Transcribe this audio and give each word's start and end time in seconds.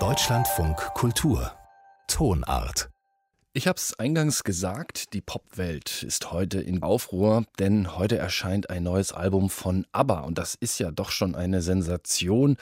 Deutschlandfunk 0.00 0.76
Kultur 0.94 1.52
Tonart 2.08 2.90
ich 3.56 3.68
habe 3.68 3.76
es 3.76 3.96
eingangs 4.00 4.42
gesagt, 4.42 5.12
die 5.12 5.20
Popwelt 5.20 6.02
ist 6.02 6.32
heute 6.32 6.60
in 6.60 6.82
Aufruhr, 6.82 7.44
denn 7.60 7.96
heute 7.96 8.18
erscheint 8.18 8.68
ein 8.68 8.82
neues 8.82 9.12
Album 9.12 9.48
von 9.48 9.86
ABBA 9.92 10.22
und 10.22 10.38
das 10.38 10.56
ist 10.56 10.80
ja 10.80 10.90
doch 10.90 11.12
schon 11.12 11.36
eine 11.36 11.62
Sensation. 11.62 12.56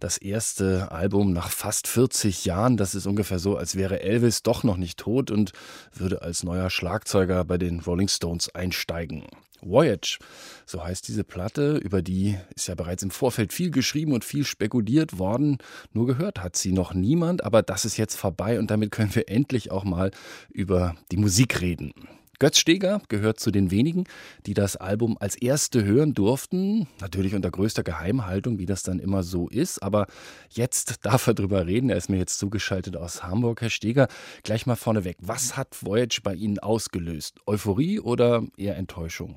Das 0.00 0.16
erste 0.16 0.90
Album 0.90 1.34
nach 1.34 1.50
fast 1.50 1.86
40 1.86 2.46
Jahren, 2.46 2.78
das 2.78 2.94
ist 2.94 3.04
ungefähr 3.06 3.38
so, 3.38 3.58
als 3.58 3.76
wäre 3.76 4.00
Elvis 4.00 4.42
doch 4.42 4.64
noch 4.64 4.78
nicht 4.78 4.98
tot 4.98 5.30
und 5.30 5.52
würde 5.92 6.22
als 6.22 6.44
neuer 6.44 6.70
Schlagzeuger 6.70 7.44
bei 7.44 7.58
den 7.58 7.80
Rolling 7.80 8.08
Stones 8.08 8.48
einsteigen. 8.54 9.26
Voyage, 9.62 10.18
so 10.66 10.84
heißt 10.84 11.08
diese 11.08 11.24
Platte, 11.24 11.76
über 11.76 12.02
die 12.02 12.36
ist 12.54 12.68
ja 12.68 12.74
bereits 12.74 13.02
im 13.02 13.10
Vorfeld 13.10 13.52
viel 13.52 13.70
geschrieben 13.70 14.12
und 14.12 14.24
viel 14.24 14.44
spekuliert 14.44 15.18
worden. 15.18 15.58
Nur 15.92 16.06
gehört 16.06 16.42
hat 16.42 16.56
sie 16.56 16.72
noch 16.72 16.94
niemand, 16.94 17.44
aber 17.44 17.62
das 17.62 17.84
ist 17.84 17.96
jetzt 17.96 18.16
vorbei 18.16 18.58
und 18.58 18.70
damit 18.70 18.90
können 18.90 19.14
wir 19.14 19.28
endlich 19.28 19.70
auch 19.70 19.84
mal 19.84 20.10
über 20.50 20.94
die 21.10 21.16
Musik 21.16 21.60
reden. 21.60 21.92
Götz 22.40 22.58
Steger 22.58 23.02
gehört 23.08 23.40
zu 23.40 23.50
den 23.50 23.72
wenigen, 23.72 24.04
die 24.46 24.54
das 24.54 24.76
Album 24.76 25.16
als 25.18 25.34
erste 25.34 25.84
hören 25.84 26.14
durften. 26.14 26.86
Natürlich 27.00 27.34
unter 27.34 27.50
größter 27.50 27.82
Geheimhaltung, 27.82 28.60
wie 28.60 28.66
das 28.66 28.84
dann 28.84 29.00
immer 29.00 29.24
so 29.24 29.48
ist. 29.48 29.82
Aber 29.82 30.06
jetzt 30.50 30.96
darf 31.04 31.26
er 31.26 31.34
drüber 31.34 31.66
reden. 31.66 31.90
Er 31.90 31.96
ist 31.96 32.10
mir 32.10 32.18
jetzt 32.18 32.38
zugeschaltet 32.38 32.96
aus 32.96 33.24
Hamburg. 33.24 33.60
Herr 33.60 33.70
Steger, 33.70 34.06
gleich 34.44 34.66
mal 34.66 34.76
vorneweg. 34.76 35.16
Was 35.20 35.56
hat 35.56 35.82
Voyage 35.82 36.20
bei 36.22 36.34
Ihnen 36.34 36.60
ausgelöst? 36.60 37.40
Euphorie 37.44 37.98
oder 37.98 38.44
eher 38.56 38.76
Enttäuschung? 38.76 39.34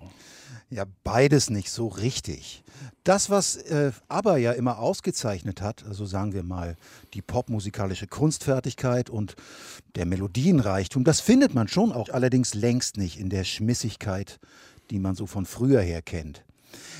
Ja, 0.73 0.85
beides 1.03 1.49
nicht 1.49 1.69
so 1.69 1.89
richtig. 1.89 2.63
Das, 3.03 3.29
was 3.29 3.57
äh, 3.57 3.91
ABBA 4.07 4.37
ja 4.37 4.51
immer 4.53 4.79
ausgezeichnet 4.79 5.61
hat, 5.61 5.85
also 5.85 6.05
sagen 6.05 6.31
wir 6.31 6.43
mal 6.43 6.77
die 7.13 7.21
popmusikalische 7.21 8.07
Kunstfertigkeit 8.07 9.09
und 9.09 9.35
der 9.95 10.05
Melodienreichtum, 10.05 11.03
das 11.03 11.19
findet 11.19 11.53
man 11.53 11.67
schon 11.67 11.91
auch 11.91 12.07
allerdings 12.07 12.53
längst 12.53 12.95
nicht 12.95 13.19
in 13.19 13.29
der 13.29 13.43
Schmissigkeit, 13.43 14.39
die 14.91 14.99
man 14.99 15.13
so 15.15 15.25
von 15.25 15.45
früher 15.45 15.81
her 15.81 16.01
kennt. 16.01 16.45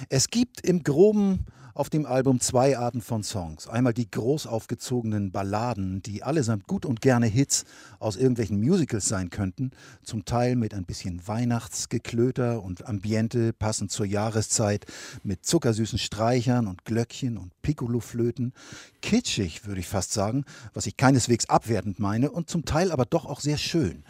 Es 0.10 0.28
gibt 0.28 0.62
im 0.62 0.84
groben 0.84 1.46
auf 1.74 1.90
dem 1.90 2.06
Album 2.06 2.40
zwei 2.40 2.78
Arten 2.78 3.02
von 3.02 3.24
Songs. 3.24 3.68
Einmal 3.68 3.94
die 3.94 4.10
groß 4.10 4.48
aufgezogenen 4.48 5.32
Balladen, 5.32 6.02
die 6.02 6.24
allesamt 6.24 6.68
gut 6.68 6.86
und 6.86 7.02
gerne 7.02 7.28
Hits 7.28 7.66
aus 8.00 8.18
irgendwelchen 8.18 8.60
Musicals 8.60 9.08
sein 9.08 9.30
könnten, 9.30 9.72
zum 10.04 10.26
Teil 10.26 10.56
mit 10.56 10.74
ein 10.74 10.86
bisschen 10.86 11.26
Weihnachtsgeklöter 11.28 12.62
und 12.62 12.88
Ambiente 12.88 13.54
passend 13.54 13.92
zur 13.92 14.06
Jahreszeit, 14.06 14.86
mit 15.24 15.46
zuckersüßen 15.46 16.00
Streichern 16.00 16.68
und 16.68 16.86
Glöckchen 16.86 17.38
und 17.38 17.52
Piccoloflöten. 17.62 18.54
Kitschig, 19.02 19.66
würde 19.66 19.80
ich 19.80 19.88
fast 19.88 20.12
sagen, 20.12 20.46
was 20.74 20.86
ich 20.86 20.98
keineswegs 20.98 21.50
abwertend 21.50 22.00
meine 22.00 22.32
und 22.32 22.50
zum 22.50 22.66
Teil 22.66 22.92
aber 22.92 23.06
doch 23.06 23.26
auch 23.26 23.40
sehr 23.40 23.58
schön. 23.58 24.04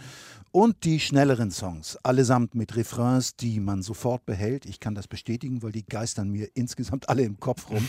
Und 0.53 0.83
die 0.83 0.99
schnelleren 0.99 1.49
Songs, 1.49 1.97
allesamt 2.03 2.55
mit 2.55 2.75
Refrains, 2.75 3.37
die 3.37 3.61
man 3.61 3.81
sofort 3.81 4.25
behält. 4.25 4.65
Ich 4.65 4.81
kann 4.81 4.95
das 4.95 5.07
bestätigen, 5.07 5.63
weil 5.63 5.71
die 5.71 5.85
geistern 5.85 6.29
mir 6.29 6.49
insgesamt 6.55 7.07
alle 7.07 7.23
im 7.23 7.39
Kopf 7.39 7.69
rum. 7.69 7.87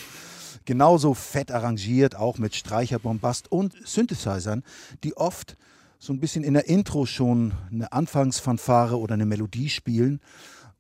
Genauso 0.65 1.15
fett 1.15 1.51
arrangiert, 1.51 2.15
auch 2.15 2.39
mit 2.39 2.55
Streicherbombast 2.55 3.51
und 3.51 3.75
Synthesizern, 3.85 4.63
die 5.03 5.17
oft 5.17 5.57
so 5.99 6.13
ein 6.13 6.21
bisschen 6.21 6.45
in 6.45 6.55
der 6.55 6.69
Intro 6.69 7.05
schon 7.05 7.53
eine 7.71 7.91
Anfangsfanfare 7.91 8.97
oder 8.99 9.15
eine 9.15 9.27
Melodie 9.27 9.69
spielen 9.69 10.21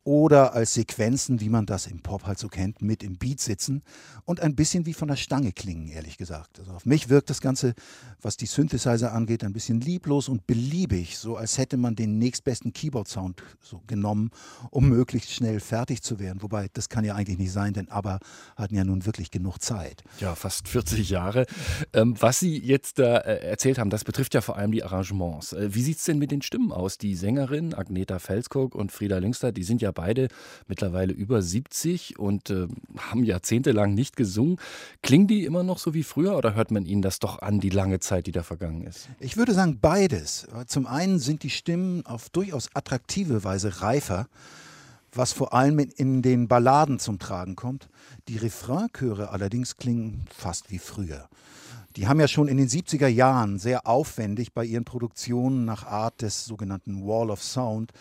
oder 0.04 0.54
als 0.54 0.74
Sequenzen, 0.74 1.40
wie 1.40 1.48
man 1.48 1.66
das 1.66 1.86
im 1.86 2.00
Pop 2.00 2.24
halt 2.24 2.38
so 2.38 2.48
kennt, 2.48 2.82
mit 2.82 3.02
im 3.02 3.16
Beat 3.18 3.40
sitzen 3.40 3.82
und 4.24 4.40
ein 4.40 4.56
bisschen 4.56 4.84
wie 4.86 4.94
von 4.94 5.08
der 5.08 5.16
Stange 5.16 5.52
klingen, 5.52 5.88
ehrlich 5.88 6.18
gesagt. 6.18 6.58
Also 6.58 6.72
auf 6.72 6.86
mich 6.86 7.08
wirkt 7.08 7.30
das 7.30 7.40
Ganze, 7.40 7.74
was 8.20 8.36
die 8.36 8.46
Synthesizer 8.46 9.12
angeht, 9.12 9.44
ein 9.44 9.52
bisschen 9.52 9.80
lieblos 9.80 10.28
und 10.28 10.46
beliebig, 10.46 11.18
so 11.18 11.36
als 11.36 11.56
hätte 11.56 11.76
man 11.76 11.94
den 11.94 12.18
nächstbesten 12.18 12.72
Keyboard-Sound 12.72 13.42
so 13.60 13.82
genommen, 13.86 14.30
um 14.70 14.88
möglichst 14.88 15.30
schnell 15.30 15.60
fertig 15.60 16.02
zu 16.02 16.18
werden. 16.18 16.42
Wobei, 16.42 16.68
das 16.72 16.88
kann 16.88 17.04
ja 17.04 17.14
eigentlich 17.14 17.38
nicht 17.38 17.52
sein, 17.52 17.72
denn 17.72 17.88
ABBA 17.88 18.18
hatten 18.56 18.74
ja 18.74 18.84
nun 18.84 19.06
wirklich 19.06 19.30
genug 19.30 19.58
Zeit. 19.58 20.02
Ja, 20.18 20.34
fast 20.34 20.66
40 20.66 21.10
Jahre. 21.10 21.46
Ähm, 21.92 22.16
was 22.18 22.40
Sie 22.40 22.58
jetzt 22.58 22.98
da 22.98 23.18
äh, 23.18 23.46
erzählt 23.46 23.78
haben, 23.78 23.90
das 23.90 24.02
betrifft 24.02 24.34
ja 24.34 24.40
vor 24.40 24.56
allem 24.56 24.72
die 24.72 24.82
Arrangements. 24.82 25.52
Äh, 25.52 25.74
wie 25.74 25.82
sieht 25.82 25.98
es 25.98 26.04
denn 26.04 26.18
mit 26.18 26.32
den 26.32 26.42
Stimmen 26.42 26.72
aus? 26.72 26.98
Die 26.98 27.14
Sängerin 27.14 27.74
Agneta 27.74 28.18
Felskog 28.18 28.74
und 28.74 28.90
Frieda 28.90 29.18
Lüngster, 29.18 29.52
die 29.52 29.62
sind 29.62 29.80
ja 29.80 29.91
beide 29.92 30.28
mittlerweile 30.66 31.12
über 31.12 31.42
70 31.42 32.18
und 32.18 32.50
äh, 32.50 32.66
haben 32.98 33.24
jahrzehntelang 33.24 33.94
nicht 33.94 34.16
gesungen. 34.16 34.58
Klingen 35.02 35.26
die 35.26 35.44
immer 35.44 35.62
noch 35.62 35.78
so 35.78 35.94
wie 35.94 36.02
früher 36.02 36.36
oder 36.36 36.54
hört 36.54 36.70
man 36.70 36.84
ihnen 36.84 37.02
das 37.02 37.18
doch 37.18 37.40
an, 37.40 37.60
die 37.60 37.70
lange 37.70 38.00
Zeit, 38.00 38.26
die 38.26 38.32
da 38.32 38.42
vergangen 38.42 38.82
ist? 38.82 39.08
Ich 39.20 39.36
würde 39.36 39.54
sagen 39.54 39.78
beides. 39.80 40.48
Zum 40.66 40.86
einen 40.86 41.18
sind 41.18 41.42
die 41.42 41.50
Stimmen 41.50 42.04
auf 42.06 42.30
durchaus 42.30 42.70
attraktive 42.74 43.44
Weise 43.44 43.82
reifer 43.82 44.26
was 45.14 45.32
vor 45.32 45.52
allem 45.52 45.78
in 45.78 46.22
den 46.22 46.48
Balladen 46.48 46.98
zum 46.98 47.18
Tragen 47.18 47.56
kommt. 47.56 47.88
Die 48.28 48.38
Refrainchöre 48.38 49.30
allerdings 49.30 49.76
klingen 49.76 50.24
fast 50.34 50.70
wie 50.70 50.78
früher. 50.78 51.28
Die 51.96 52.08
haben 52.08 52.20
ja 52.20 52.28
schon 52.28 52.48
in 52.48 52.56
den 52.56 52.68
70er 52.68 53.06
Jahren 53.06 53.58
sehr 53.58 53.86
aufwendig 53.86 54.52
bei 54.52 54.64
ihren 54.64 54.84
Produktionen 54.84 55.64
nach 55.64 55.84
Art 55.84 56.22
des 56.22 56.46
sogenannten 56.46 57.06
Wall 57.06 57.30
of 57.30 57.42
Sound 57.42 57.92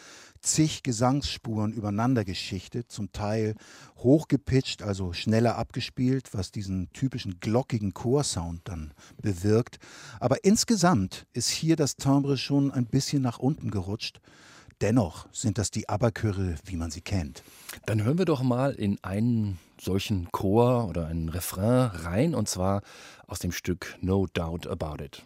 zig 0.41 0.81
Gesangsspuren 0.83 1.71
übereinander 1.71 2.25
geschichtet, 2.25 2.91
zum 2.91 3.11
Teil 3.11 3.55
hochgepitcht, 3.97 4.81
also 4.81 5.13
schneller 5.13 5.57
abgespielt, 5.57 6.29
was 6.33 6.51
diesen 6.51 6.91
typischen 6.93 7.39
glockigen 7.39 7.93
Chorsound 7.93 8.61
dann 8.63 8.93
bewirkt. 9.21 9.77
Aber 10.19 10.43
insgesamt 10.43 11.27
ist 11.33 11.49
hier 11.49 11.75
das 11.75 11.95
Timbre 11.95 12.37
schon 12.37 12.71
ein 12.71 12.87
bisschen 12.87 13.21
nach 13.21 13.39
unten 13.39 13.71
gerutscht. 13.71 14.19
Dennoch 14.81 15.27
sind 15.31 15.59
das 15.59 15.69
die 15.69 15.87
Aberchöre, 15.89 16.55
wie 16.65 16.75
man 16.75 16.89
sie 16.89 17.01
kennt. 17.01 17.43
Dann 17.85 18.03
hören 18.03 18.17
wir 18.17 18.25
doch 18.25 18.41
mal 18.41 18.73
in 18.73 18.97
einen 19.03 19.59
solchen 19.79 20.31
Chor 20.31 20.87
oder 20.87 21.05
einen 21.05 21.29
Refrain 21.29 21.91
rein, 22.03 22.33
und 22.33 22.49
zwar 22.49 22.81
aus 23.27 23.37
dem 23.37 23.51
Stück 23.51 23.95
No 24.01 24.25
Doubt 24.33 24.65
About 24.65 25.03
It. 25.03 25.23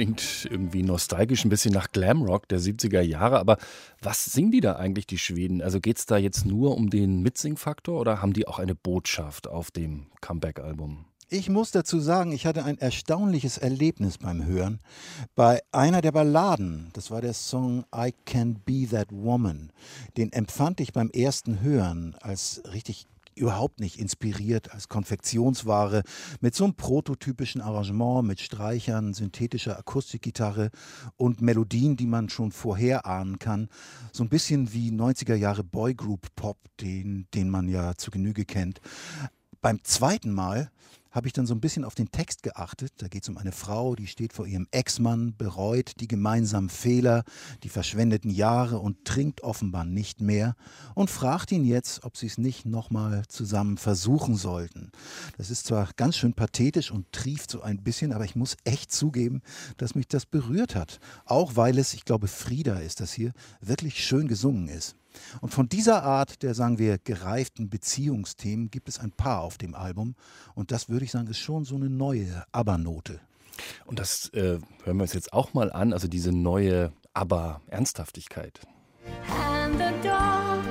Klingt 0.00 0.48
irgendwie 0.50 0.82
nostalgisch, 0.82 1.44
ein 1.44 1.50
bisschen 1.50 1.74
nach 1.74 1.92
Glamrock 1.92 2.48
der 2.48 2.58
70er 2.58 3.02
Jahre. 3.02 3.38
Aber 3.38 3.58
was 4.00 4.24
singen 4.24 4.50
die 4.50 4.62
da 4.62 4.76
eigentlich, 4.76 5.06
die 5.06 5.18
Schweden? 5.18 5.60
Also 5.60 5.78
geht 5.78 5.98
es 5.98 6.06
da 6.06 6.16
jetzt 6.16 6.46
nur 6.46 6.74
um 6.74 6.88
den 6.88 7.20
Mitsingfaktor 7.20 8.00
oder 8.00 8.22
haben 8.22 8.32
die 8.32 8.48
auch 8.48 8.58
eine 8.58 8.74
Botschaft 8.74 9.46
auf 9.46 9.70
dem 9.70 10.06
Comeback-Album? 10.22 11.04
Ich 11.28 11.50
muss 11.50 11.70
dazu 11.70 12.00
sagen, 12.00 12.32
ich 12.32 12.46
hatte 12.46 12.64
ein 12.64 12.78
erstaunliches 12.78 13.58
Erlebnis 13.58 14.16
beim 14.16 14.46
Hören. 14.46 14.80
Bei 15.34 15.60
einer 15.70 16.00
der 16.00 16.12
Balladen, 16.12 16.88
das 16.94 17.10
war 17.10 17.20
der 17.20 17.34
Song 17.34 17.84
I 17.94 18.14
Can 18.24 18.54
Be 18.64 18.88
That 18.90 19.08
Woman, 19.10 19.70
den 20.16 20.32
empfand 20.32 20.80
ich 20.80 20.94
beim 20.94 21.10
ersten 21.10 21.60
Hören 21.60 22.16
als 22.22 22.62
richtig 22.72 23.06
überhaupt 23.34 23.80
nicht 23.80 23.98
inspiriert 23.98 24.72
als 24.72 24.88
Konfektionsware 24.88 26.02
mit 26.40 26.54
so 26.54 26.64
einem 26.64 26.74
prototypischen 26.74 27.60
Arrangement 27.60 28.26
mit 28.26 28.40
Streichern, 28.40 29.14
synthetischer 29.14 29.78
Akustikgitarre 29.78 30.70
und 31.16 31.40
Melodien, 31.40 31.96
die 31.96 32.06
man 32.06 32.28
schon 32.28 32.52
vorher 32.52 33.06
ahnen 33.06 33.38
kann. 33.38 33.68
So 34.12 34.24
ein 34.24 34.28
bisschen 34.28 34.72
wie 34.72 34.90
90er 34.90 35.34
Jahre 35.34 35.64
Boygroup 35.64 36.34
Pop, 36.36 36.58
den, 36.80 37.26
den 37.34 37.50
man 37.50 37.68
ja 37.68 37.94
zu 37.96 38.10
Genüge 38.10 38.44
kennt. 38.44 38.80
Beim 39.62 39.84
zweiten 39.84 40.32
Mal 40.32 40.70
habe 41.10 41.26
ich 41.26 41.34
dann 41.34 41.46
so 41.46 41.54
ein 41.54 41.60
bisschen 41.60 41.84
auf 41.84 41.94
den 41.94 42.10
Text 42.10 42.42
geachtet. 42.42 42.92
Da 42.96 43.08
geht 43.08 43.24
es 43.24 43.28
um 43.28 43.36
eine 43.36 43.52
Frau, 43.52 43.94
die 43.94 44.06
steht 44.06 44.32
vor 44.32 44.46
ihrem 44.46 44.68
Ex-Mann, 44.70 45.34
bereut 45.36 46.00
die 46.00 46.08
gemeinsamen 46.08 46.70
Fehler, 46.70 47.24
die 47.62 47.68
verschwendeten 47.68 48.30
Jahre 48.30 48.78
und 48.78 49.04
trinkt 49.04 49.42
offenbar 49.42 49.84
nicht 49.84 50.22
mehr 50.22 50.54
und 50.94 51.10
fragt 51.10 51.52
ihn 51.52 51.64
jetzt, 51.64 52.04
ob 52.04 52.16
sie 52.16 52.26
es 52.26 52.38
nicht 52.38 52.64
nochmal 52.64 53.24
zusammen 53.28 53.76
versuchen 53.76 54.36
sollten. 54.36 54.92
Das 55.36 55.50
ist 55.50 55.66
zwar 55.66 55.90
ganz 55.96 56.16
schön 56.16 56.32
pathetisch 56.32 56.90
und 56.90 57.12
trieft 57.12 57.50
so 57.50 57.60
ein 57.60 57.82
bisschen, 57.82 58.14
aber 58.14 58.24
ich 58.24 58.36
muss 58.36 58.56
echt 58.64 58.90
zugeben, 58.90 59.42
dass 59.76 59.94
mich 59.94 60.08
das 60.08 60.24
berührt 60.24 60.74
hat. 60.74 61.00
Auch 61.26 61.56
weil 61.56 61.78
es, 61.78 61.92
ich 61.92 62.06
glaube, 62.06 62.28
Frieda 62.28 62.78
ist 62.78 63.00
das 63.00 63.12
hier, 63.12 63.32
wirklich 63.60 64.04
schön 64.06 64.26
gesungen 64.26 64.68
ist. 64.68 64.96
Und 65.40 65.52
von 65.52 65.68
dieser 65.68 66.02
Art 66.02 66.42
der, 66.42 66.54
sagen 66.54 66.78
wir, 66.78 66.98
gereiften 66.98 67.68
Beziehungsthemen 67.68 68.70
gibt 68.70 68.88
es 68.88 68.98
ein 68.98 69.12
paar 69.12 69.40
auf 69.40 69.58
dem 69.58 69.74
Album. 69.74 70.14
Und 70.54 70.70
das 70.70 70.88
würde 70.88 71.04
ich 71.04 71.10
sagen, 71.10 71.28
ist 71.28 71.38
schon 71.38 71.64
so 71.64 71.76
eine 71.76 71.90
neue 71.90 72.44
Aber-Note. 72.52 73.20
Und 73.84 73.98
das 73.98 74.28
äh, 74.30 74.58
hören 74.84 74.96
wir 74.96 75.02
uns 75.02 75.12
jetzt 75.12 75.32
auch 75.32 75.54
mal 75.54 75.72
an, 75.72 75.92
also 75.92 76.08
diese 76.08 76.32
neue 76.32 76.92
Aber-Ernsthaftigkeit. 77.12 78.60
And 79.28 79.74
the 79.78 79.92
dog 80.02 80.64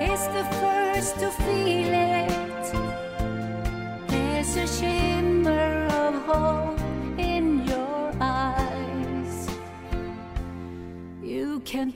is 0.00 0.20
the 0.20 0.44
first 0.60 1.14
to 1.20 1.30
feel 1.30 1.92
it. 1.92 2.53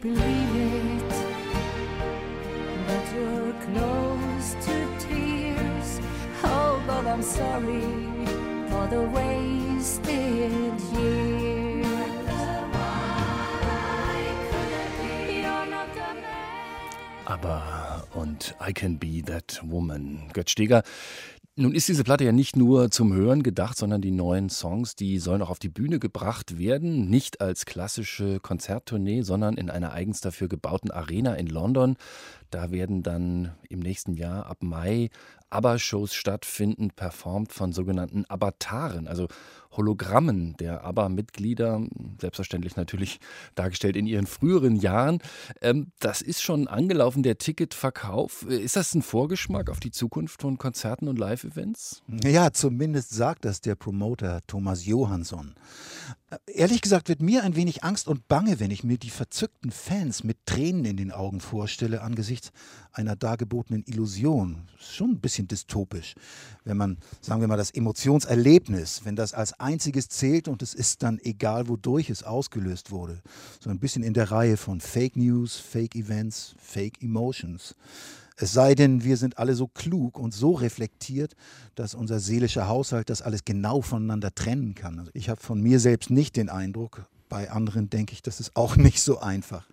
Believe 0.00 0.54
it, 0.54 1.10
but 2.86 3.04
you're 3.14 3.52
close 3.66 4.54
to 4.66 4.98
tears. 4.98 6.00
Oh, 6.44 6.82
but 6.86 7.06
I'm 7.06 7.22
sorry. 7.22 8.18
for 8.78 8.86
the 8.88 9.02
wasted 9.10 10.80
years. 10.92 11.86
Aber 17.24 18.06
und 18.14 18.54
I 18.58 18.72
Can 18.72 18.98
Be 18.98 19.22
That 19.22 19.60
Woman. 19.62 20.30
Götz 20.32 20.52
Steger, 20.52 20.82
nun 21.58 21.74
ist 21.74 21.88
diese 21.88 22.04
Platte 22.04 22.24
ja 22.24 22.30
nicht 22.30 22.56
nur 22.56 22.90
zum 22.90 23.12
Hören 23.12 23.42
gedacht, 23.42 23.76
sondern 23.76 24.00
die 24.00 24.12
neuen 24.12 24.48
Songs, 24.48 24.94
die 24.94 25.18
sollen 25.18 25.42
auch 25.42 25.50
auf 25.50 25.58
die 25.58 25.68
Bühne 25.68 25.98
gebracht 25.98 26.58
werden. 26.58 27.10
Nicht 27.10 27.40
als 27.40 27.66
klassische 27.66 28.38
Konzerttournee, 28.38 29.22
sondern 29.22 29.56
in 29.56 29.68
einer 29.68 29.92
eigens 29.92 30.20
dafür 30.20 30.48
gebauten 30.48 30.92
Arena 30.92 31.34
in 31.34 31.48
London. 31.48 31.96
Da 32.50 32.70
werden 32.70 33.02
dann 33.02 33.52
im 33.68 33.80
nächsten 33.80 34.14
Jahr 34.14 34.46
ab 34.46 34.58
Mai 34.62 35.10
ABBA-Shows 35.50 36.14
stattfinden, 36.14 36.90
performt 36.90 37.52
von 37.52 37.72
sogenannten 37.72 38.24
Avataren, 38.28 39.08
also 39.08 39.28
Hologrammen 39.72 40.56
der 40.58 40.84
ABBA-Mitglieder, 40.84 41.86
selbstverständlich 42.20 42.76
natürlich 42.76 43.20
dargestellt 43.54 43.96
in 43.96 44.06
ihren 44.06 44.26
früheren 44.26 44.76
Jahren. 44.76 45.20
Ähm, 45.60 45.92
das 46.00 46.20
ist 46.22 46.42
schon 46.42 46.68
angelaufen, 46.68 47.22
der 47.22 47.38
Ticketverkauf. 47.38 48.42
Ist 48.42 48.76
das 48.76 48.94
ein 48.94 49.02
Vorgeschmack 49.02 49.70
auf 49.70 49.80
die 49.80 49.90
Zukunft 49.90 50.42
von 50.42 50.58
Konzerten 50.58 51.08
und 51.08 51.18
Live-Events? 51.48 52.02
Ja, 52.24 52.52
zumindest 52.52 53.10
sagt 53.10 53.44
das 53.44 53.60
der 53.60 53.74
Promoter 53.74 54.40
Thomas 54.46 54.86
Johansson. 54.86 55.54
Ehrlich 56.46 56.82
gesagt 56.82 57.08
wird 57.08 57.22
mir 57.22 57.42
ein 57.42 57.56
wenig 57.56 57.84
Angst 57.84 58.06
und 58.06 58.28
Bange, 58.28 58.60
wenn 58.60 58.70
ich 58.70 58.84
mir 58.84 58.98
die 58.98 59.10
verzückten 59.10 59.70
Fans 59.70 60.24
mit 60.24 60.44
Tränen 60.44 60.84
in 60.84 60.96
den 60.96 61.10
Augen 61.10 61.40
vorstelle 61.40 62.02
angesichts 62.02 62.52
einer 62.92 63.16
dargebotenen 63.16 63.82
Illusion. 63.86 64.68
Schon 64.78 65.12
ein 65.12 65.20
bisschen 65.20 65.48
dystopisch, 65.48 66.14
wenn 66.64 66.76
man, 66.76 66.98
sagen 67.22 67.40
wir 67.40 67.48
mal, 67.48 67.56
das 67.56 67.70
Emotionserlebnis, 67.70 69.02
wenn 69.04 69.16
das 69.16 69.32
als 69.32 69.58
einziges 69.58 70.08
zählt 70.08 70.48
und 70.48 70.62
es 70.62 70.74
ist 70.74 71.02
dann 71.02 71.18
egal, 71.22 71.68
wodurch 71.68 72.10
es 72.10 72.22
ausgelöst 72.22 72.90
wurde. 72.90 73.22
So 73.60 73.70
ein 73.70 73.78
bisschen 73.78 74.02
in 74.02 74.14
der 74.14 74.30
Reihe 74.30 74.56
von 74.56 74.80
Fake 74.80 75.16
News, 75.16 75.56
Fake 75.56 75.94
Events, 75.94 76.54
Fake 76.58 77.02
Emotions. 77.02 77.74
Es 78.40 78.52
sei 78.52 78.76
denn, 78.76 79.02
wir 79.02 79.16
sind 79.16 79.38
alle 79.38 79.56
so 79.56 79.66
klug 79.66 80.16
und 80.16 80.32
so 80.32 80.52
reflektiert, 80.52 81.34
dass 81.74 81.94
unser 81.94 82.20
seelischer 82.20 82.68
Haushalt 82.68 83.10
das 83.10 83.20
alles 83.20 83.44
genau 83.44 83.82
voneinander 83.82 84.32
trennen 84.32 84.76
kann. 84.76 85.00
Also 85.00 85.10
ich 85.12 85.28
habe 85.28 85.40
von 85.40 85.60
mir 85.60 85.80
selbst 85.80 86.08
nicht 86.08 86.36
den 86.36 86.48
Eindruck, 86.48 87.08
bei 87.28 87.50
anderen 87.50 87.90
denke 87.90 88.12
ich, 88.12 88.22
das 88.22 88.38
ist 88.38 88.54
auch 88.54 88.76
nicht 88.76 89.02
so 89.02 89.18
einfach. 89.18 89.66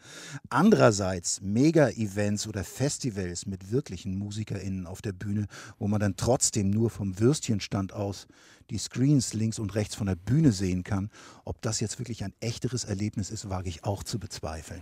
Andererseits 0.50 1.41
Mega-Events 1.41 2.47
oder 2.47 2.63
Festivals 2.63 3.45
mit 3.45 3.71
wirklichen 3.71 4.17
MusikerInnen 4.17 4.88
auf 4.88 5.03
der 5.03 5.13
Bühne, 5.13 5.45
wo 5.77 5.88
man 5.88 6.00
dann 6.00 6.17
trotzdem 6.17 6.71
nur 6.71 6.89
vom 6.89 7.19
Würstchenstand 7.19 7.94
aus 7.94 8.25
die 8.71 8.79
Screens 8.79 9.33
links 9.33 9.59
und 9.59 9.75
rechts 9.75 9.94
von 9.94 10.07
der 10.07 10.15
Bühne 10.15 10.51
sehen 10.51 10.83
kann. 10.83 11.12
Ob 11.44 11.62
das 11.62 11.81
jetzt 11.81 12.00
wirklich 12.00 12.23
ein 12.23 12.33
echteres 12.39 12.83
Erlebnis 12.83 13.29
ist, 13.29 13.47
wage 13.47 13.69
ich 13.69 13.83
auch 13.83 14.03
zu 14.03 14.17
bezweifeln 14.17 14.81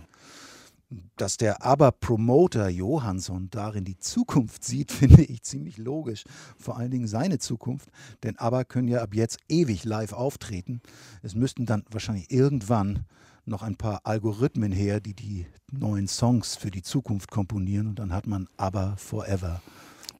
dass 1.16 1.36
der 1.36 1.64
Aber-Promoter 1.64 2.68
Johansson 2.68 3.48
darin 3.50 3.84
die 3.84 3.98
Zukunft 3.98 4.64
sieht, 4.64 4.92
finde 4.92 5.22
ich 5.22 5.42
ziemlich 5.42 5.78
logisch. 5.78 6.24
Vor 6.58 6.76
allen 6.76 6.90
Dingen 6.90 7.06
seine 7.06 7.38
Zukunft, 7.38 7.90
denn 8.22 8.38
Aber 8.38 8.64
können 8.64 8.88
ja 8.88 9.02
ab 9.02 9.14
jetzt 9.14 9.38
ewig 9.48 9.84
live 9.84 10.12
auftreten. 10.12 10.80
Es 11.22 11.34
müssten 11.34 11.66
dann 11.66 11.84
wahrscheinlich 11.90 12.30
irgendwann 12.30 13.04
noch 13.46 13.62
ein 13.62 13.76
paar 13.76 14.00
Algorithmen 14.04 14.72
her, 14.72 15.00
die 15.00 15.14
die 15.14 15.46
neuen 15.70 16.08
Songs 16.08 16.56
für 16.56 16.70
die 16.70 16.82
Zukunft 16.82 17.30
komponieren 17.30 17.88
und 17.88 17.98
dann 17.98 18.12
hat 18.12 18.26
man 18.26 18.48
Aber 18.56 18.96
Forever. 18.96 19.60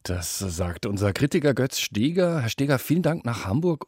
Das 0.02 0.38
sagt 0.38 0.84
unser 0.84 1.14
Kritiker 1.14 1.54
Götz 1.54 1.78
Steger. 1.78 2.42
Herr 2.42 2.50
Steger, 2.50 2.78
vielen 2.78 3.02
Dank 3.02 3.24
nach 3.24 3.46
Hamburg 3.46 3.86